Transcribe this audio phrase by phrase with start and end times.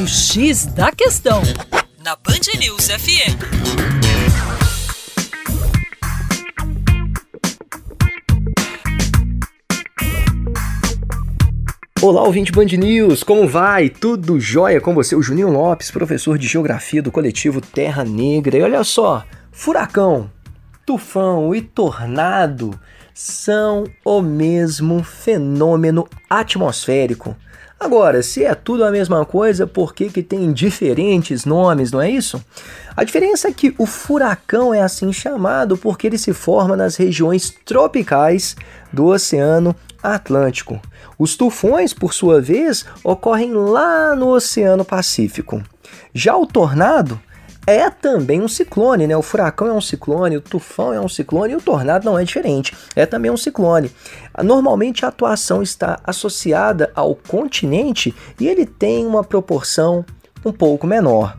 [0.00, 1.42] O X da Questão,
[2.04, 3.34] na Band News FM.
[12.00, 13.88] Olá, ouvinte Band News, como vai?
[13.88, 15.16] Tudo jóia com você?
[15.16, 18.56] O Juninho Lopes, professor de Geografia do coletivo Terra Negra.
[18.56, 20.30] E olha só, furacão,
[20.86, 22.78] tufão e tornado
[23.20, 27.34] são o mesmo fenômeno atmosférico.
[27.78, 32.08] Agora, se é tudo a mesma coisa, por que, que tem diferentes nomes, não é
[32.08, 32.40] isso?
[32.96, 37.50] A diferença é que o furacão é assim chamado porque ele se forma nas regiões
[37.64, 38.54] tropicais
[38.92, 40.80] do Oceano Atlântico.
[41.18, 45.60] Os tufões, por sua vez, ocorrem lá no Oceano Pacífico.
[46.14, 47.20] Já o tornado
[47.68, 49.14] é também um ciclone, né?
[49.14, 52.24] O furacão é um ciclone, o tufão é um ciclone e o tornado não é
[52.24, 53.92] diferente, é também um ciclone.
[54.42, 60.02] Normalmente a atuação está associada ao continente e ele tem uma proporção
[60.44, 61.36] um pouco menor.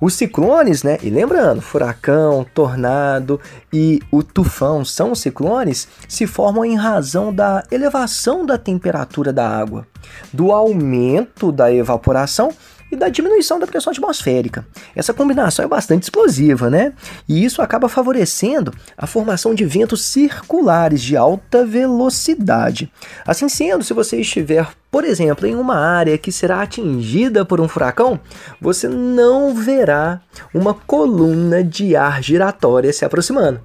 [0.00, 0.98] Os ciclones, né?
[1.02, 3.38] E lembrando, furacão, tornado
[3.72, 9.86] e o tufão são ciclones, se formam em razão da elevação da temperatura da água,
[10.32, 12.50] do aumento da evaporação
[12.90, 14.66] e da diminuição da pressão atmosférica.
[14.94, 16.92] Essa combinação é bastante explosiva, né?
[17.28, 22.90] E isso acaba favorecendo a formação de ventos circulares de alta velocidade.
[23.26, 27.68] Assim sendo, se você estiver, por exemplo, em uma área que será atingida por um
[27.68, 28.20] furacão,
[28.60, 30.20] você não verá
[30.54, 33.60] uma coluna de ar giratória se aproximando.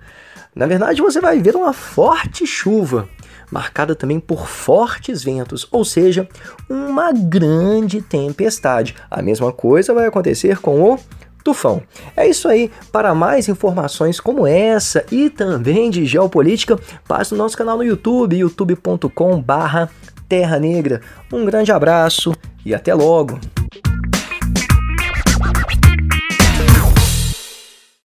[0.54, 3.08] Na verdade, você vai ver uma forte chuva
[3.52, 6.28] marcada também por fortes ventos, ou seja,
[6.70, 8.96] uma grande tempestade.
[9.10, 10.98] A mesma coisa vai acontecer com o
[11.44, 11.84] tufão.
[12.16, 12.72] É isso aí.
[12.92, 18.38] Para mais informações como essa e também de geopolítica, passe no nosso canal no YouTube,
[18.38, 21.02] youtube.com/terra negra.
[21.32, 22.34] Um grande abraço
[22.66, 23.40] e até logo.